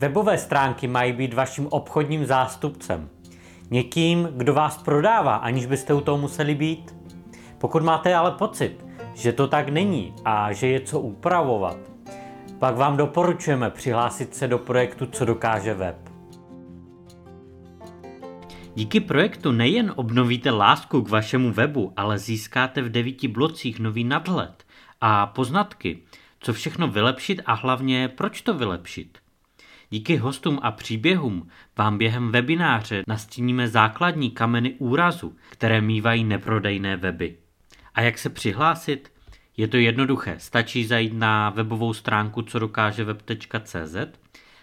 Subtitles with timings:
[0.00, 3.08] Webové stránky mají být vaším obchodním zástupcem.
[3.70, 6.96] Někým, kdo vás prodává, aniž byste u toho museli být.
[7.58, 8.84] Pokud máte ale pocit,
[9.14, 11.76] že to tak není a že je co upravovat,
[12.58, 15.96] pak vám doporučujeme přihlásit se do projektu Co dokáže web.
[18.74, 24.64] Díky projektu nejen obnovíte lásku k vašemu webu, ale získáte v devíti blocích nový nadhled
[25.00, 26.02] a poznatky,
[26.40, 29.18] co všechno vylepšit a hlavně proč to vylepšit.
[29.92, 37.36] Díky hostům a příběhům vám během webináře nastíníme základní kameny úrazu, které mývají neprodejné weby.
[37.94, 39.12] A jak se přihlásit?
[39.56, 43.96] Je to jednoduché, stačí zajít na webovou stránku co dokáže web.cz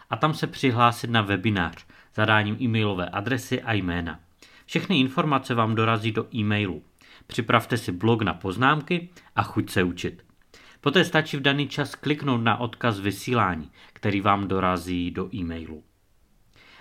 [0.09, 1.85] a tam se přihlásit na webinář
[2.15, 4.19] zadáním e-mailové adresy a jména.
[4.65, 6.83] Všechny informace vám dorazí do e-mailu.
[7.27, 10.26] Připravte si blog na poznámky a chuť se učit.
[10.81, 15.83] Poté stačí v daný čas kliknout na odkaz vysílání, který vám dorazí do e-mailu.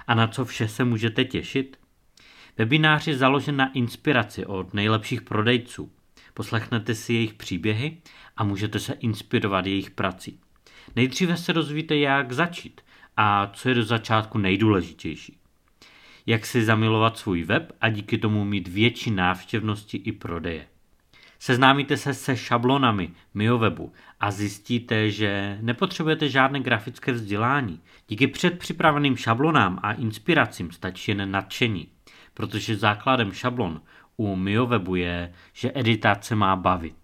[0.06, 1.78] A na co vše se můžete těšit?
[2.58, 5.92] Webinář je založen na inspiraci od nejlepších prodejců.
[6.34, 7.98] Poslechnete si jejich příběhy
[8.36, 10.40] a můžete se inspirovat jejich prací.
[10.96, 12.80] Nejdříve se dozvíte, jak začít
[13.16, 15.38] a co je do začátku nejdůležitější.
[16.26, 20.66] Jak si zamilovat svůj web a díky tomu mít větší návštěvnosti i prodeje.
[21.38, 27.80] Seznámíte se se šablonami MioWebu a zjistíte, že nepotřebujete žádné grafické vzdělání.
[28.08, 31.88] Díky předpřipraveným šablonám a inspiracím stačí jen nadšení,
[32.34, 33.80] protože základem šablon
[34.16, 36.96] u MioWebu je, že editace má bavit.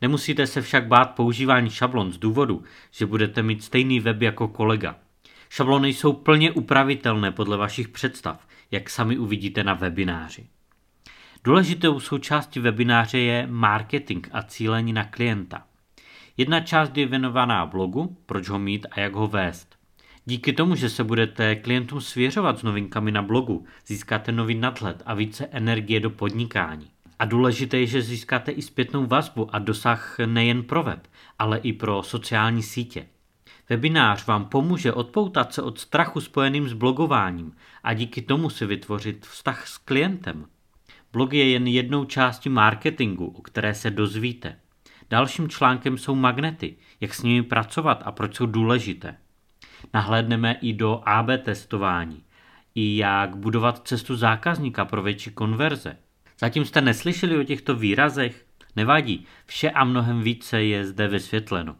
[0.00, 4.96] Nemusíte se však bát používání šablon z důvodu, že budete mít stejný web jako kolega.
[5.48, 10.46] Šablony jsou plně upravitelné podle vašich představ, jak sami uvidíte na webináři.
[11.44, 15.62] Důležitou součástí webináře je marketing a cílení na klienta.
[16.36, 19.76] Jedna část je věnovaná blogu, proč ho mít a jak ho vést.
[20.24, 25.14] Díky tomu, že se budete klientům svěřovat s novinkami na blogu, získáte nový nadhled a
[25.14, 26.90] více energie do podnikání.
[27.18, 31.08] A důležité je, že získáte i zpětnou vazbu a dosah nejen pro web,
[31.38, 33.06] ale i pro sociální sítě.
[33.68, 37.52] Webinář vám pomůže odpoutat se od strachu spojeným s blogováním
[37.84, 40.46] a díky tomu si vytvořit vztah s klientem.
[41.12, 44.58] Blog je jen jednou částí marketingu, o které se dozvíte.
[45.10, 49.16] Dalším článkem jsou magnety, jak s nimi pracovat a proč jsou důležité.
[49.94, 52.22] Nahlédneme i do AB testování,
[52.74, 55.96] i jak budovat cestu zákazníka pro větší konverze.
[56.38, 58.44] Zatím jste neslyšeli o těchto výrazech?
[58.76, 61.76] Nevadí, vše a mnohem více je zde vysvětleno.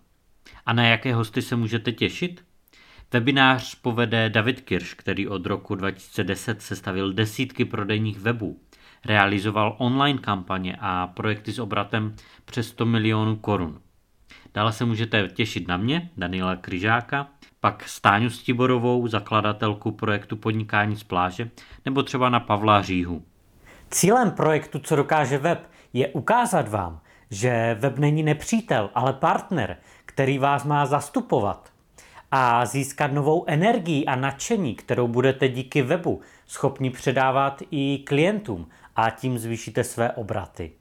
[0.66, 2.44] A na jaké hosty se můžete těšit?
[3.12, 8.60] Webinář povede David Kirš, který od roku 2010 sestavil desítky prodejních webů.
[9.06, 12.14] Realizoval online kampaně a projekty s obratem
[12.44, 13.80] přes 100 milionů korun.
[14.54, 17.26] Dále se můžete těšit na mě, Daniela Kryžáka,
[17.60, 21.50] pak Stáňu Stiborovou, zakladatelku projektu Podnikání z pláže,
[21.84, 23.22] nebo třeba na Pavla Říhu.
[23.90, 29.76] Cílem projektu Co dokáže web je ukázat vám, že web není nepřítel, ale partner,
[30.06, 31.72] který vás má zastupovat
[32.34, 39.10] a získat novou energii a nadšení, kterou budete díky webu schopni předávat i klientům a
[39.10, 40.72] tím zvýšíte své obraty.